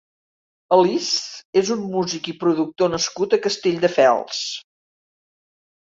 [0.77, 4.45] Alizzz és un músic i productor nascut a Castelldefels.